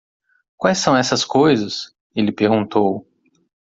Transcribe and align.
"Quais 0.57 0.79
são 0.79 0.97
essas 0.97 1.23
coisas?", 1.23 1.95
ele 2.15 2.31
perguntou. 2.31 3.07